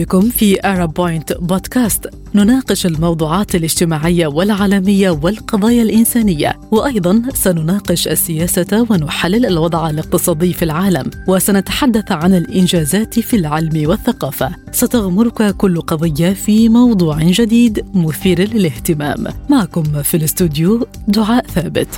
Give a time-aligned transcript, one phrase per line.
[0.00, 9.46] بكم في أرب بوينت بودكاست نناقش الموضوعات الاجتماعية والعالمية والقضايا الإنسانية وأيضا سنناقش السياسة ونحلل
[9.46, 14.50] الوضع الاقتصادي في العالم وسنتحدث عن الإنجازات في العلم والثقافة.
[14.72, 19.26] ستغمرك كل قضية في موضوع جديد مثير للاهتمام.
[19.50, 21.88] معكم في الاستوديو دعاء ثابت.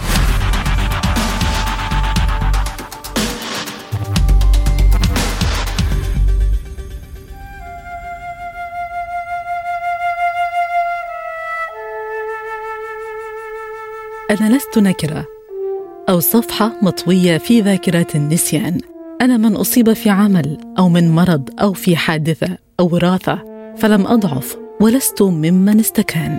[14.32, 15.27] أنا لست نكرة.
[16.09, 18.80] أو صفحة مطوية في ذاكرة النسيان.
[19.20, 23.38] أنا من أصيب في عمل أو من مرض أو في حادثة أو وراثة
[23.77, 26.38] فلم أضعف ولست ممن استكان.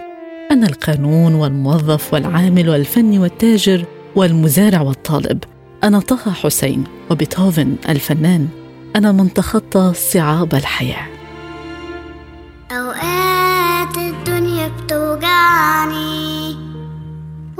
[0.52, 5.44] أنا القانون والموظف والعامل والفني والتاجر والمزارع والطالب.
[5.83, 8.47] أنا طه حسين وبيتهوفن الفنان.
[8.95, 11.08] أنا من تخطى صعاب الحياة.
[12.71, 13.22] أوقات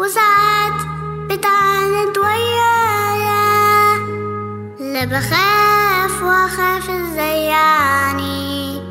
[0.04, 0.82] وساعات
[1.30, 3.98] بتعاند ويايا
[4.80, 8.82] لا بخاف وأخاف إزاي يعني؟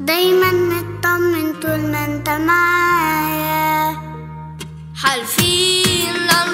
[0.00, 3.96] دايما مطمن طول ما أنت معايا.
[5.02, 6.44] حالفين لا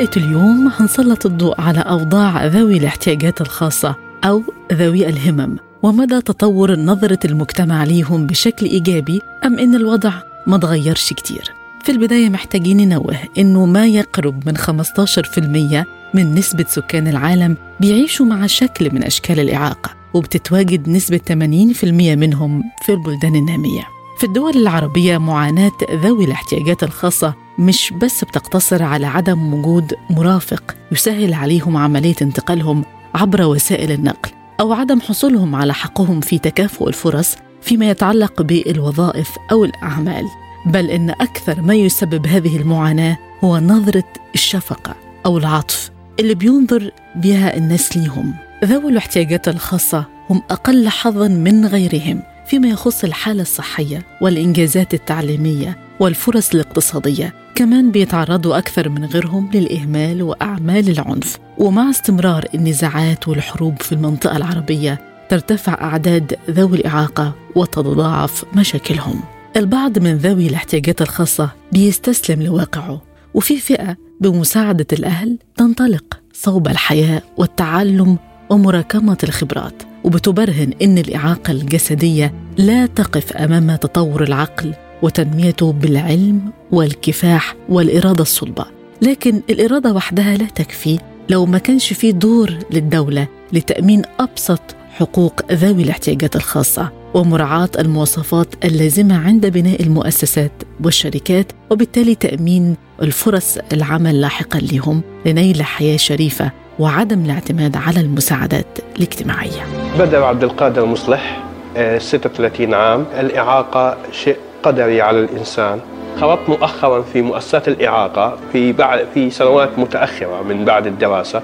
[0.00, 4.42] حلقة اليوم هنسلط الضوء على أوضاع ذوي الاحتياجات الخاصة أو
[4.72, 5.56] ذوي الهمم.
[5.82, 10.12] ومدى تطور نظرة المجتمع ليهم بشكل إيجابي أم إن الوضع
[10.46, 11.52] ما تغيرش كتير؟
[11.84, 18.46] في البداية محتاجين ننوه إنه ما يقرب من 15% من نسبة سكان العالم بيعيشوا مع
[18.46, 21.84] شكل من أشكال الإعاقة وبتتواجد نسبة 80%
[22.16, 23.99] منهم في البلدان النامية.
[24.20, 31.34] في الدول العربية معاناة ذوي الاحتياجات الخاصة مش بس بتقتصر على عدم وجود مرافق يسهل
[31.34, 34.30] عليهم عملية انتقالهم عبر وسائل النقل
[34.60, 40.26] أو عدم حصولهم على حقهم في تكافؤ الفرص فيما يتعلق بالوظائف أو الأعمال.
[40.66, 44.94] بل إن أكثر ما يسبب هذه المعاناة هو نظرة الشفقة
[45.26, 48.34] أو العطف اللي بينظر بها الناس ليهم.
[48.64, 52.22] ذوي الاحتياجات الخاصة هم أقل حظا من غيرهم.
[52.50, 60.88] فيما يخص الحالة الصحية والإنجازات التعليمية والفرص الاقتصادية كمان بيتعرضوا أكثر من غيرهم للإهمال وأعمال
[60.88, 61.38] العنف.
[61.58, 69.20] ومع استمرار النزاعات والحروب في المنطقة العربية ترتفع أعداد ذوي الإعاقة وتتضاعف مشاكلهم.
[69.56, 73.02] البعض من ذوي الاحتياجات الخاصة بيستسلم لواقعه
[73.34, 78.18] وفي فئة بمساعدة الأهل تنطلق صوب الحياة والتعلم
[78.50, 79.89] ومراكمة الخبرات.
[80.10, 86.40] وبتبرهن إن الإعاقة الجسدية لا تقف أمام تطور العقل وتنميته بالعلم
[86.72, 88.64] والكفاح والإرادة الصلبة.
[89.02, 90.98] لكن الإرادة وحدها لا تكفي
[91.28, 94.60] لو ما كانش في دور للدولة لتأمين أبسط
[94.90, 100.52] حقوق ذوي الاحتياجات الخاصة ومراعاة المواصفات اللازمة عند بناء المؤسسات
[100.84, 109.66] والشركات وبالتالي تأمين الفرص العمل لاحقا لهم لنيل حياة شريفة وعدم الاعتماد على المساعدات الاجتماعية.
[109.98, 111.42] بدر عبد القادر مصلح
[111.76, 113.04] آه، 36 عام.
[113.20, 115.80] الإعاقة شيء قدري على الإنسان.
[116.20, 121.42] خرجت مؤخرا في مؤسسات الإعاقة في بعد في سنوات متأخرة من بعد الدراسة.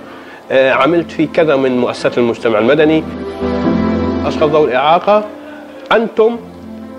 [0.50, 3.04] آه، عملت في كذا من مؤسسات المجتمع المدني.
[4.26, 5.24] أشخاص ذوي الإعاقة.
[5.92, 6.36] أنتم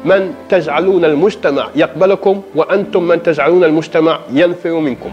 [0.06, 5.10] من تجعلون المجتمع يقبلكم وأنتم من تجعلون المجتمع ينفر منكم.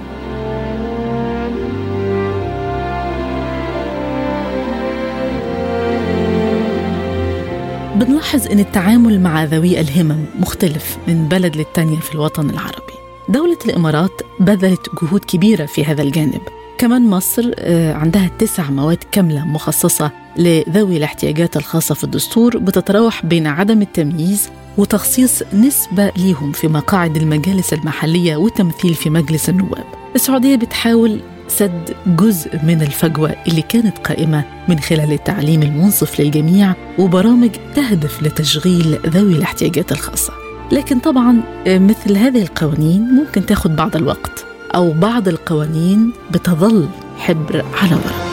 [8.04, 12.94] بنلاحظ إن التعامل مع ذوي الهمم مختلف من بلد للتانية في الوطن العربي.
[13.28, 16.40] دولة الإمارات بذلت جهود كبيرة في هذا الجانب.
[16.78, 23.46] كمان مصر آه، عندها تسع مواد كاملة مخصصة لذوي الاحتياجات الخاصة في الدستور بتتراوح بين
[23.46, 24.48] عدم التمييز
[24.78, 29.84] وتخصيص نسبة ليهم في مقاعد المجالس المحلية والتمثيل في مجلس النواب.
[30.14, 37.50] السعودية بتحاول سد جزء من الفجوة اللي كانت قائمة من خلال التعليم المنصف للجميع وبرامج
[37.74, 40.32] تهدف لتشغيل ذوي الاحتياجات الخاصة.
[40.72, 44.44] لكن طبعا مثل هذه القوانين ممكن تاخد بعض الوقت
[44.74, 46.88] أو بعض القوانين بتظل
[47.18, 48.24] حبر على ورق.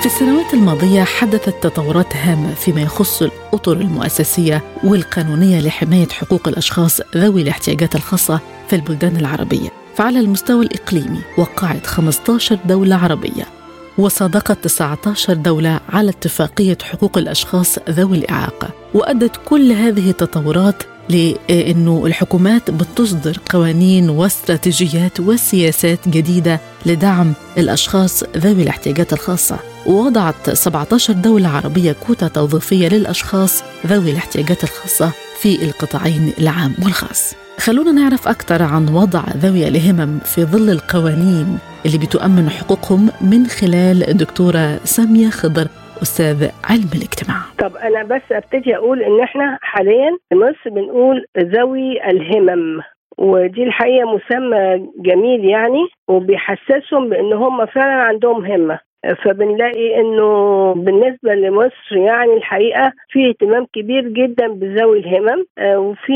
[0.00, 7.42] في السنوات الماضية حدثت تطورات هامة فيما يخص الأطر المؤسسية والقانونية لحماية حقوق الأشخاص ذوي
[7.42, 13.58] الاحتياجات الخاصة في البلدان العربية فعلى المستوى الإقليمي وقعت 15 دولة عربية
[13.98, 18.70] وصادقت 19 دولة على اتفاقية حقوق الأشخاص ذوي الإعاقة.
[18.94, 29.12] وأدت كل هذه التطورات لأنه الحكومات بتصدر قوانين واستراتيجيات وسياسات جديدة لدعم الأشخاص ذوي الاحتياجات
[29.12, 29.58] الخاصة.
[29.86, 37.47] ووضعت 17 دولة عربية كوتا توظيفية للأشخاص ذوي الاحتياجات الخاصة في القطاعين العام والخاص.
[37.66, 44.16] خلونا نعرف أكثر عن وضع ذوي الهمم في ظل القوانين اللي بتؤمن حقوقهم من خلال
[44.16, 45.66] دكتورة سامية خضر
[46.02, 47.40] أستاذ علم الاجتماع.
[47.58, 52.80] طب أنا بس أبتدي أقول إن إحنا حاليا في مصر بنقول ذوي الهمم
[53.18, 58.78] ودي الحقيقة مسمى جميل يعني وبيحسسهم بإن هم فعلا عندهم همة.
[59.24, 66.12] فبنلاقي إنه بالنسبة لمصر يعني الحقيقة في اهتمام كبير جدا بذوي الهمم آه، وفي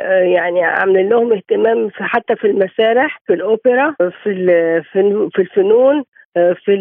[0.00, 4.82] آه، يعني عاملين لهم اهتمام في حتى في المسارح في الأوبرا في
[5.32, 6.04] في الفنون
[6.36, 6.76] آه، في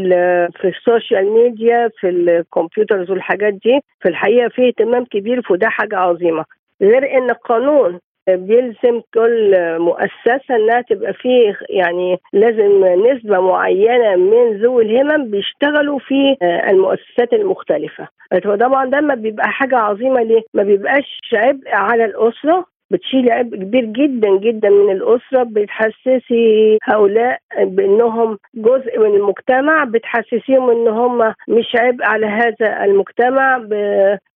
[0.62, 3.80] في ال social media في ال computers والحاجات دي.
[4.02, 6.46] في الحقيقة في اهتمام كبير وده حاجة عظيمة.
[6.82, 14.84] غير إن القانون بيلزم كل مؤسسة إنها تبقى فيه يعني لازم نسبة معينة من ذوي
[14.84, 18.08] الهمم بيشتغلوا في آه، المؤسسات المختلفة.
[18.56, 23.86] طبعا ده ما بيبقى حاجة عظيمة ليه؟ ما بيبقاش عبء على الأسرة بتشيل عبء كبير
[23.86, 25.44] جدا جدا من الأسرة.
[25.44, 29.84] بتحسسي هؤلاء بأنهم جزء من المجتمع.
[29.84, 33.58] بتحسسيهم أن هم مش عبء على هذا المجتمع.
[33.58, 33.74] ب...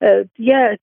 [0.04, 0.25] آه،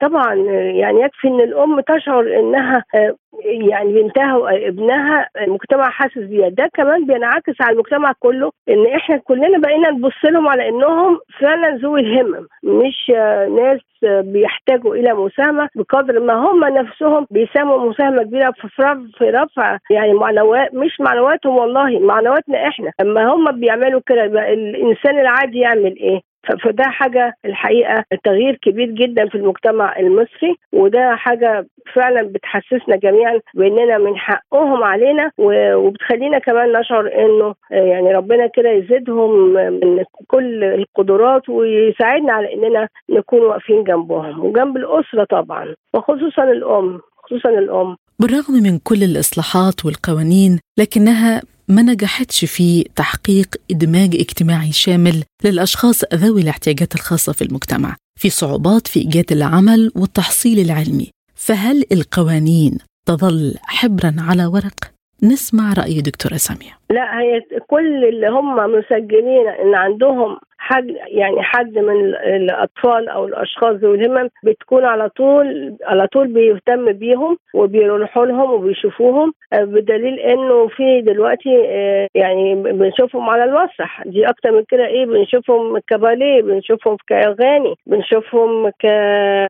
[0.00, 0.34] طبعا
[0.80, 6.48] يعني يكفي أن الأم تشعر أنها آه، يعني بنتها وابنها المجتمع حاسس بيها.
[6.48, 11.76] ده كمان بينعكس على المجتمع كله إن إحنا كلنا بقينا نبص لهم على إنهم فعلا
[11.76, 13.10] ذوي الهمم مش
[13.56, 19.78] ناس بيحتاجوا إلى مساهمة بقدر ما هم نفسهم بيساهموا مساهمة كبيرة في رفع في رفع
[19.90, 22.90] يعني معنويات مش معنوياتهم والله معنوياتنا إحنا.
[23.00, 26.20] أما هم بيعملوا كده الإنسان العادي يعمل إيه؟
[26.64, 33.98] فده حاجة الحقيقة تغيير كبير جدا في المجتمع المصري وده حاجة فعلا بتحسسنا جميعا بأننا
[33.98, 42.32] من حقهم علينا وبتخلينا كمان نشعر آه، يعني ربنا كده يزيدهم من كل القدرات ويساعدنا
[42.32, 47.96] على أننا نكون واقفين جنبهم وجنب الأسرة طبعا وخصوصا الأم خصوصا الأم.
[48.20, 56.40] بالرغم من كل الإصلاحات والقوانين لكنها ما نجحتش في تحقيق إدماج اجتماعي شامل للأشخاص ذوي
[56.40, 62.78] الاحتياجات الخاصة في المجتمع في صعوبات في إيجاد العمل والتحصيل العلمي فهل القوانين
[63.08, 66.72] تظل حبرا على ورق؟ نسمع رأي دكتورة سامية.
[66.90, 73.24] لا هي كل اللي هم مسجلين إن عندهم حد يعني حد من ال- الأطفال أو
[73.26, 79.32] الأشخاص ذوي الهمم بتكون على طول على طول بيهتم بيهم وبيروحوا لهم وبيشوفوهم.
[79.52, 84.02] آه، بدليل إنه في دلوقتي آه، يعني بنشوفهم على المسرح.
[84.06, 84.86] دي أكتر من كده.
[84.86, 88.84] إيه؟ بنشوفهم كباليه بنشوفهم كأغاني بنشوفهم ك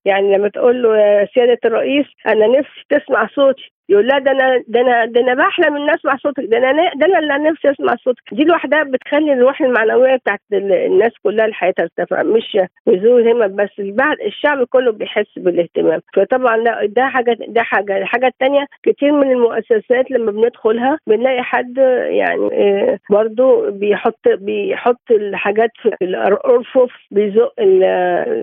[0.05, 3.73] يعني لما تقول له يا سيادة الرئيس أنا نفسي تسمع صوتي.
[3.89, 6.45] يقول لا ده أنا ده أنا ده أنا بحلم ان أسمع صوتك.
[6.45, 8.23] ده أنا ده أنا اللي نفسي أسمع صوتك.
[8.33, 13.71] دي لوحدها بتخلي الروح المعنوية بتاعت ال- الناس كلها الحياة ترتفع مش ذوي الهمم بس.
[13.79, 16.01] بعد الشعب كله بيحس بالاهتمام.
[16.15, 21.79] فطبعا لا ده حاجة ده حاجة الحاجة الثانية كتير من المؤسسات لما بندخلها بنلاقي حد
[22.11, 27.53] يعني آه، برضو بيحط بيحط الحاجات في الارفف بيزق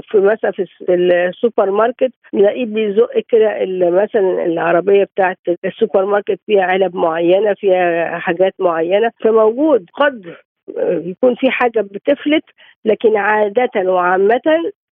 [0.01, 3.57] في مثلا في الس- السوبر ماركت نلاقيه بيزق كده
[3.89, 5.32] مثلا العربية بتاعت
[5.65, 10.35] السوبر ماركت فيها علب معينة فيها حاجات معينة فموجود قد
[11.05, 12.43] يكون في حاجة بتفلت
[12.85, 14.41] لكن عادة وعامة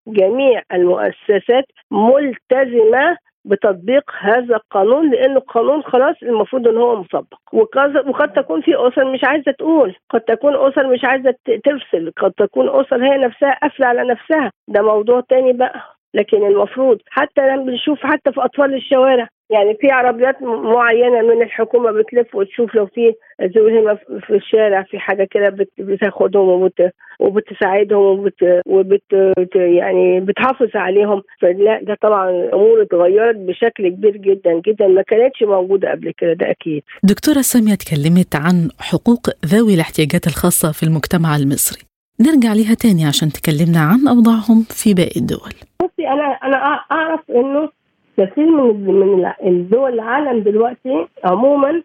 [0.08, 8.60] جميع المؤسسات ملتزمة بتطبيق هذا القانون لأنه القانون خلاص المفروض إن هو مطبق وقد تكون
[8.60, 13.18] في أسر مش عايزة تقول قد تكون أسر مش عايزة ترسل قد تكون أسر هي
[13.18, 14.52] نفسها قافلة على نفسها.
[14.68, 15.80] ده موضوع تاني بقى.
[16.14, 21.90] لكن المفروض حتى لما بنشوف حتى في أطفال الشوارع يعني في عربيات معينة من الحكومة
[21.90, 26.90] بتلف وتشوف لو في ذوي في الشارع في حاجة كده بت- بتاخدهم وبت
[27.20, 29.02] وبتساعدهم وبت, وبت
[29.54, 31.22] يعني بتحافظ عليهم.
[31.40, 36.50] فلا ده طبعا الأمور اتغيرت بشكل كبير جدا جدا ما كانتش موجودة قبل كده ده
[36.50, 36.82] أكيد.
[37.02, 41.82] دكتورة سامية تكلمت عن حقوق ذوي الاحتياجات الخاصة في المجتمع المصري.
[42.20, 45.52] نرجع ليها تاني عشان تكلمنا عن أوضاعهم في باقي الدول.
[45.82, 46.56] بصي أنا أنا
[46.92, 47.68] أعرف إنه
[48.18, 51.82] كثير من من الدول العالم دلوقتي عموما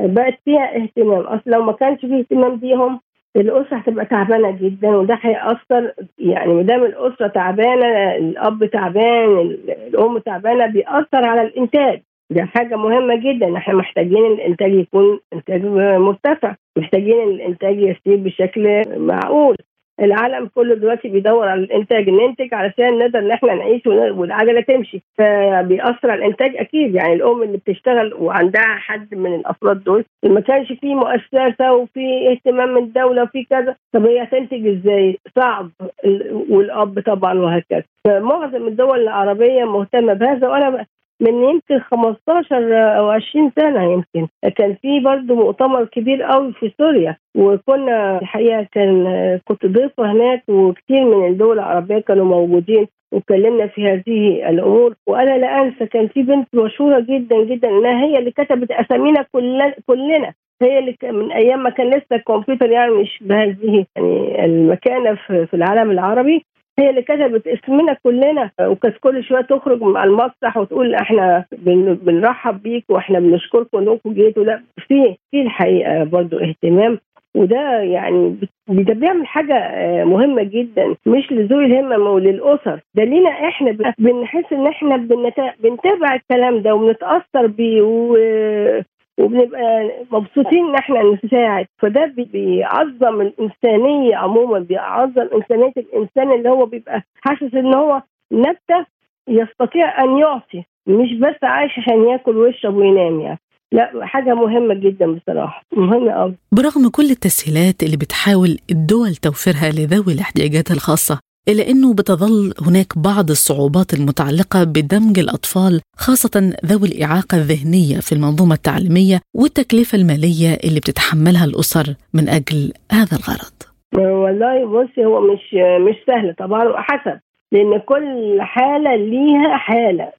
[0.00, 1.20] بقت فيها اهتمام.
[1.20, 3.00] أصل لو ما كانش فيه اهتمام بيهم
[3.36, 10.18] الأسرة هتبقى تعبانة جدا وده هيأثر يعني ما دام الأسرة تعبانة الأب تعبان ال- الأم
[10.18, 12.00] تعبانة بيأثر على الإنتاج.
[12.30, 13.56] ده حاجة مهمة جدا.
[13.56, 15.64] إحنا محتاجين الإنتاج يكون إنتاج
[15.98, 16.54] مرتفع.
[16.78, 19.56] محتاجين الإنتاج يسير بشكل معقول.
[20.00, 25.02] العالم كله دلوقتي بيدور على الإنتاج ننتج علشان نقدر إن إحنا نعيش والعجله تمشي.
[25.18, 30.72] فبيأثر على الإنتاج أكيد يعني الأم اللي بتشتغل وعندها حد من الأفراد دول ما كانش
[30.72, 35.70] في مؤسسة وفي اهتمام من الدولة وفي كذا طب هي هتنتج إزاي؟ صعب.
[36.04, 37.82] ال- والأب طبعا وهكذا.
[38.04, 40.86] فمعظم الدول العربية مهتمة بهذا وأنا
[41.20, 44.28] من يمكن 15 أو 20 سنة يمكن.
[44.56, 49.04] كان في برضه مؤتمر كبير قوي في سوريا وكنا الحقيقة كان
[49.48, 54.94] كنت ضيفة هناك وكثير من الدول العربية كانوا موجودين واتكلمنا في هذه الأمور.
[55.06, 59.74] وأنا لا أنسى كان في بنت مشهورة جدا جدا إنها هي اللي كتبت أسامينا كلنا
[59.86, 60.32] كلنا.
[60.62, 65.90] هي اللي من أيام ما كان لسه الكمبيوتر يعني مش بهذه يعني المكانة في العالم
[65.90, 66.44] العربي.
[66.78, 72.62] هي اللي كتبت اسمنا كلنا وكانت كل شوية تخرج مع المسرح وتقول إحنا بن- بنرحب
[72.62, 74.44] بيك وإحنا بنشكركم انكم جيتوا.
[74.44, 76.98] لا في في الحقيقة برضو اهتمام
[77.36, 78.36] وده يعني
[78.68, 84.66] ده بيعمل حاجة آه، مهمة جدا مش لذوي الهمم وللاسر ده لينا إحنا بنحس إن
[84.66, 88.82] إحنا بنتا- بنتابع الكلام ده وبنتأثر بيه و-
[89.18, 91.66] وبنبقى مبسوطين إن إحنا نساعد.
[91.78, 98.86] فده بي- بيعظم الإنسانية عموما بيعظم إنسانية الإنسان اللي هو بيبقى حاسس إن هو نبتة
[99.28, 103.38] يستطيع أن يعطي مش بس عايش عشان ياكل ويشرب وينام يعني.
[103.72, 105.62] لا حاجة مهمة جدا بصراحة.
[105.76, 112.54] مهمة قوي برغم كل التسهيلات اللي بتحاول الدول توفيرها لذوي الاحتياجات الخاصة إلا أنه بتظل
[112.66, 120.54] هناك بعض الصعوبات المتعلقة بدمج الأطفال خاصة ذوي الإعاقة الذهنية في المنظومة التعليمية والتكلفة المالية
[120.64, 123.56] اللي بتتحملها الأسر من أجل هذا الغرض.
[123.94, 125.54] والله بصي هو مش
[125.88, 127.18] مش سهل طبعا وحسب
[127.52, 130.12] لأن كل حالة ليها حالة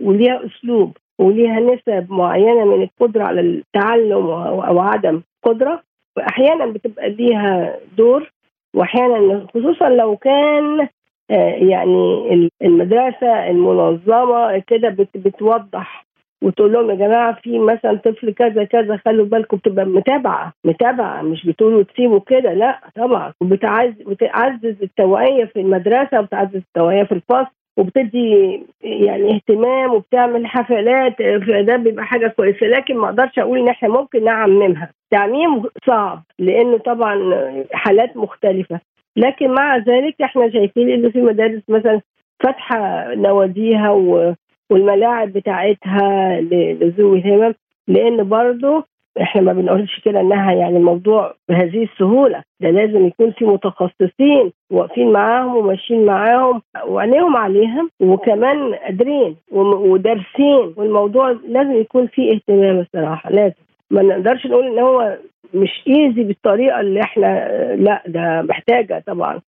[0.00, 5.82] وليها أسلوب وليها نسب معينة من القدرة على التعلم أو أو عدم قدرة.
[6.16, 8.32] واحيانا بتبقى ليها دور
[8.74, 10.88] وأحيانا خصوصا لو كان
[11.30, 16.06] آه، يعني ال- المدرسة المنظمة كده بت- بتوضح
[16.44, 21.46] وتقول لهم يا جماعة في مثلا طفل كذا كذا خلوا بالكم بتبقى متابعة متابعة مش
[21.46, 27.52] بتقولوا وتسيبوا كده لا طبعا وبتعز بتعزز التوعية في المدرسة وبتعزز التوعية في الفصل.
[27.76, 31.22] وبتدي يعني اهتمام وبتعمل حفلات
[31.66, 32.66] ده بيبقى حاجة كويسة.
[32.66, 34.90] لكن ما أقدرش أقول إن إحنا ممكن نعممها.
[35.10, 37.34] تعميم صعب لأنه طبعا
[37.72, 38.80] حالات مختلفة.
[39.16, 42.00] لكن مع ذلك إحنا شايفين ان في مدارس مثلا
[42.42, 43.90] فاتحة نواديها
[44.70, 46.40] والملاعب بتاعتها
[46.80, 47.54] لذوي الهمم
[47.88, 48.84] لأن برضه
[49.20, 55.12] إحنا ما بنقولش كده إنها يعني الموضوع بهذه السهولة ده لازم يكون في متخصصين واقفين
[55.12, 63.54] معاهم وماشيين معاهم وعينيهم عليهم وكمان قادرين ودارسين والموضوع لازم يكون فيه اهتمام الصراحة لازم.
[63.90, 65.16] ما نقدرش نقول إن هو
[65.54, 69.40] مش ايزي بالطريقة اللي إحنا لا ده محتاجة طبعا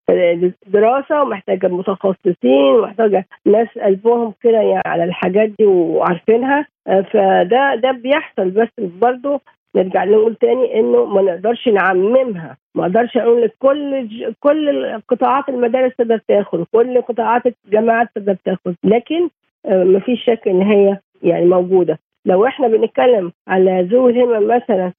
[0.67, 6.65] دراسة ومحتاجة متخصصين ومحتاجة ناس قلبهم كده يعني على الحاجات دي وعارفينها.
[6.87, 8.49] آه، فده ده بيحصل.
[8.49, 9.41] بس برضه
[9.75, 12.57] نرجع نقول تاني إنه ما نقدرش نعممها.
[12.75, 18.37] ما أقدرش أقول لك كل ج- كل قطاعات المدارس تقدر تاخد كل قطاعات الجامعات تقدر
[18.45, 18.75] تاخد.
[18.83, 19.29] لكن
[19.69, 21.99] ما فيش شك إن هي يعني موجودة.
[22.25, 24.93] لو إحنا بنتكلم على ذوي الهمم مثلا آه،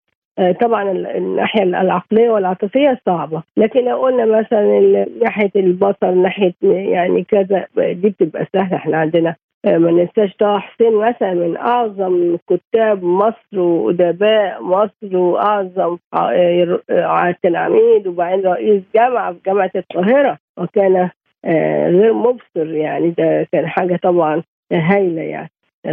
[0.60, 3.42] طبعا ال- الناحية العقلية والعاطفية صعبة.
[3.56, 4.80] لكن لو قلنا مثلا
[5.22, 8.76] ناحية البصر ناحية يعني كذا دي بتبقى سهلة.
[8.76, 9.34] إحنا عندنا
[9.66, 17.34] آه، ما ننساش طه حسين مثلا من أعظم كتاب مصر وأدباء مصر وأعظم آه، آه،
[17.42, 20.38] كان عميد وبعدين رئيس جامعة في جامعة القاهرة.
[20.58, 21.10] وكان
[21.44, 23.10] آه، غير مبصر يعني.
[23.10, 25.50] ده كان حاجة طبعا هايلة يعني.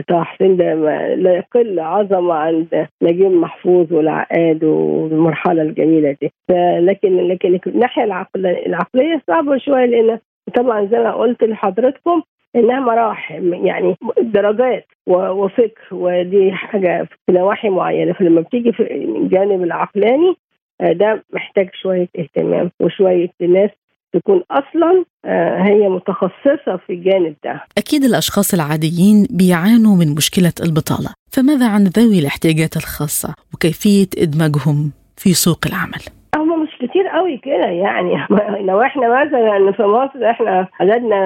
[0.07, 0.73] طه حسين ده
[1.15, 6.31] لا يقل عظمة عند نجيب محفوظ والعقاد والمرحلة الجميلة دي.
[6.79, 10.19] لكن لكن الناحية العقل- العقلية صعبة شوية لأن
[10.55, 12.21] طبعا زي ما قلت لحضرتكم
[12.55, 18.13] إنها مراحل يعني درجات وفكر ودي حاجة في نواحي معينة.
[18.13, 20.35] فلما بتيجي في الجانب العقلاني
[20.81, 23.69] آه، ده محتاج شوية اهتمام وشوية ناس
[24.13, 27.61] تكون أصلا آه، هي متخصصة في الجانب ده.
[27.77, 31.09] أكيد الأشخاص العاديين بيعانوا من مشكلة البطالة.
[31.31, 36.01] فماذا عن ذوي الاحتياجات الخاصة وكيفية إدماجهم في سوق العمل؟
[36.35, 38.13] هم مش كتير قوي كده يعني.
[38.67, 41.19] لو إحنا مثلا في مصر إحنا عددنا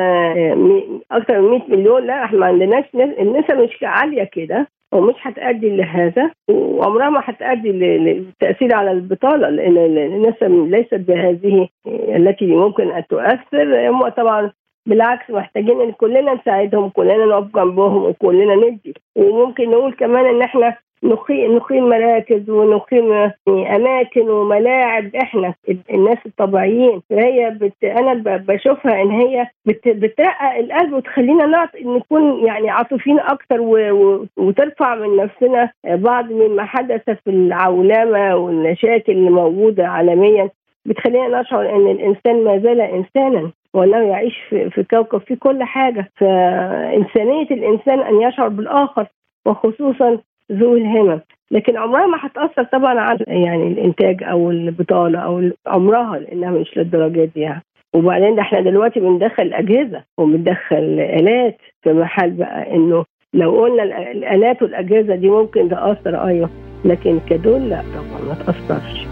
[0.56, 4.68] مي- أكتر من 100 مليون لا إحنا ما عندناش نس- النسب مش عالية كده.
[4.96, 12.92] ومش هتأدي لهذا وعمرها ما هتأدي للتأثير على البطالة لأن النسب ليست بهذه التي ممكن
[12.92, 13.90] أن تؤثر.
[13.90, 14.52] هم طبعا
[14.88, 20.78] بالعكس محتاجين إن كلنا نساعدهم كلنا نقف جنبهم وكلنا ندي وممكن نقول كمان إن إحنا
[21.04, 25.16] نقيم نقيم مراكز ونقيم أماكن وملاعب.
[25.16, 25.54] إحنا
[25.94, 27.02] الناس الطبيعيين.
[27.10, 27.84] فهي بت...
[27.84, 29.88] أنا بشوفها إن هي بت...
[29.88, 31.70] بترقق القلب وتخلينا نعط...
[31.76, 33.78] نكون يعني عاطفيين أكتر و...
[33.92, 34.26] و...
[34.38, 40.50] وترفع من نفسنا بعض مما حدث في العولمة والمشاكل اللي موجوده عالميا.
[40.86, 46.12] بتخلينا نشعر إن الإنسان ما زال انسانا وأنه يعيش في, في كوكب فيه كل حاجة.
[46.18, 49.08] فإنسانية الإنسان أن يشعر بالآخر
[49.46, 50.18] وخصوصا
[50.52, 51.20] ذو الهمم
[51.52, 57.30] لكن عمرها ما هتأثر طبعا على يعني الإنتاج أو البطالة أو عمرها لأنها مش للدرجة
[57.36, 57.62] دي يعني.
[57.96, 64.62] وبعدين ده إحنا دلوقتي بندخل أجهزة وبندخل آلات في محل بقى إنه لو قلنا الآلات
[64.62, 66.50] والأجهزة دي ممكن تأثر أيوه
[66.86, 69.06] لكن كدول لا طبعا ما تأثرش.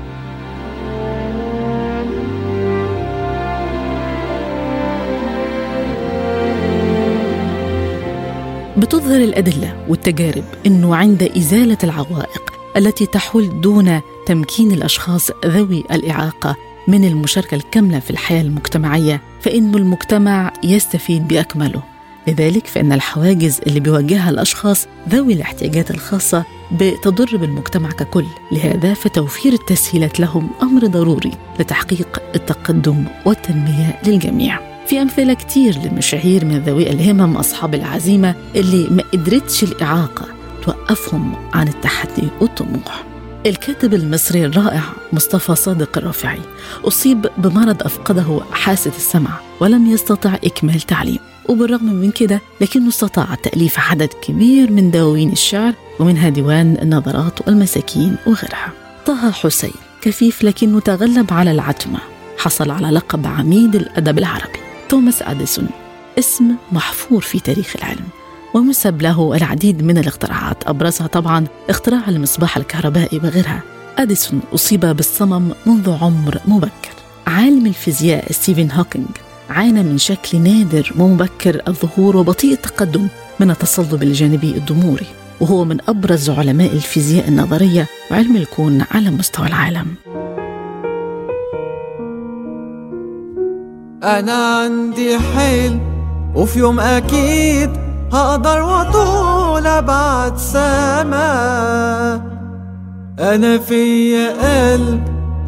[8.77, 16.56] بتظهر الأدلة والتجارب أنه عند إزالة العوائق التي تحول دون تمكين الأشخاص ذوي الإعاقة
[16.88, 21.84] من المشاركة الكاملة في الحياة المجتمعية فإن المجتمع يستفيد بأكمله.
[22.27, 28.25] لذلك فإن الحواجز اللي بيواجهها الأشخاص ذوي الاحتياجات الخاصة بتضر بالمجتمع ككل.
[28.51, 34.73] لهذا فتوفير التسهيلات لهم أمر ضروري لتحقيق التقدم والتنمية للجميع.
[34.88, 40.25] في أمثلة كتير لمشاهير من ذوي الهمم أصحاب العزيمة اللي ما قدرتش الإعاقة
[40.66, 43.04] توقفهم عن التحدي والطموح.
[43.46, 44.82] الكاتب المصري الرائع
[45.13, 46.42] مصطفى صادق الرافعي
[46.88, 53.80] أصيب بمرض أفقده حاسة السمع ولم يستطع إكمال تعليم وبالرغم من كده لكنه استطاع تأليف
[53.80, 58.72] عدد كبير من دواوين الشعر ومنها ديوان النظرات والمساكين وغيرها.
[59.06, 62.00] طه حسين كفيف لكنه تغلب على العتمة
[62.38, 64.62] حصل على لقب عميد الأدب العربي.
[64.93, 65.67] توماس أديسون
[66.19, 68.06] اسم محفور في تاريخ العلم
[68.53, 73.63] وينسب له العديد من الاختراعات أبرزها طبعا اختراع المصباح الكهربائي وغيرها.
[73.97, 76.93] أديسون أصيب بالصمم منذ عمر مبكر.
[77.27, 79.08] عالم الفيزياء ستيفن هوكينج
[79.49, 83.08] عانى من شكل نادر ومبكر الظهور وبطيء التقدم
[83.39, 85.08] من التصلب الجانبي الضموري
[85.41, 89.88] وهو من أبرز علماء الفيزياء النظرية وعلم الكون على مستوى العالم.
[94.04, 95.80] أنا عندي حلم
[96.36, 97.70] وفي يوم أكيد
[98.13, 101.24] هقدر وطول أبعد سما.
[103.20, 104.30] أنا فيا
[104.74, 105.04] قلب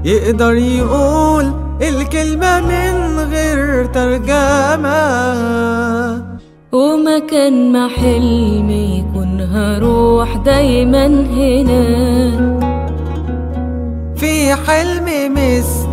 [0.06, 4.96] يقدر يقول الكلمة من غير ترجمة.
[6.72, 11.86] ومكان ما حلمي يكون هروح دايما هنا.
[14.16, 15.34] في حلم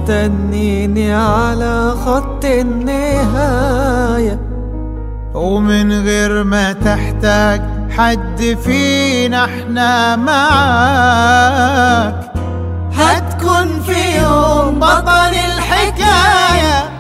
[0.03, 4.39] مستنيني على خط النهاية.
[5.35, 11.53] ومن غير ما تحتاج حد فينا إحنا معاك.
[12.93, 16.93] هتكون في يوم بطل الحكاية.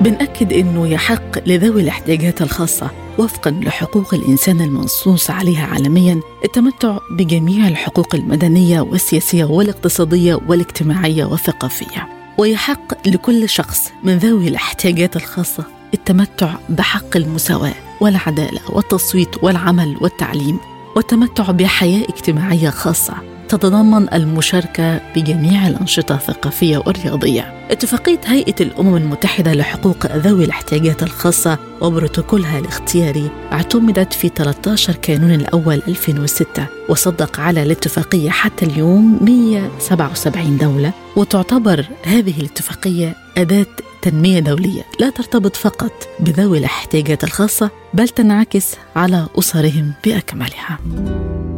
[0.00, 2.90] بنأكد أنه يحق لذوي الاحتياجات الخاصة.
[3.18, 12.08] وفقا لحقوق الإنسان المنصوص عليها عالميا التمتع بجميع الحقوق المدنية والسياسية والاقتصادية والاجتماعية والثقافية.
[12.38, 20.58] ويحق لكل شخص من ذوي الاحتياجات الخاصة التمتع بحق المساواة والعدالة والتصويت والعمل والتعليم
[20.96, 23.37] والتمتع بحياة اجتماعية خاصة.
[23.48, 27.54] تتضمن المشاركة بجميع الأنشطة الثقافية والرياضية.
[27.70, 35.82] اتفاقية هيئة الأمم المتحدة لحقوق ذوي الاحتياجات الخاصة وبروتوكولها الاختياري اعتمدت في 13 كانون الأول
[35.88, 43.66] 2006 وصدق على الاتفاقية حتى اليوم 177 دولة وتعتبر هذه الاتفاقية أداة
[44.02, 50.78] تنمية دولية لا ترتبط فقط بذوي الاحتياجات الخاصة بل تنعكس على أسرهم بأكملها.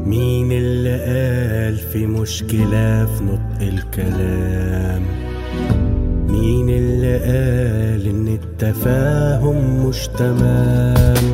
[0.07, 5.03] مين اللي قال في مشكلة في نطق الكلام؟
[6.29, 11.33] مين اللي قال إن التفاهم مش تمام؟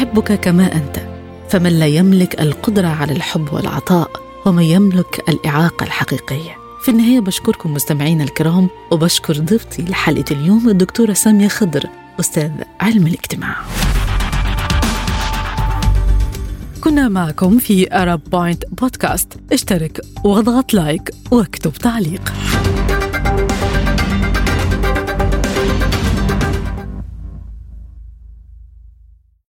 [0.00, 0.96] أحبك كما أنت
[1.48, 4.10] فمن لا يملك القدرة على الحب والعطاء
[4.46, 6.56] ومن يملك الإعاقة الحقيقية.
[6.82, 11.84] في النهاية بشكركم مستمعينا الكرام وبشكر ضيفتي لحلقة اليوم الدكتورة سامية خضر
[12.20, 13.56] أستاذ علم الاجتماع.
[16.80, 22.32] كنا معكم في أرب بوينت بودكاست اشترك واضغط like واكتب تعليق.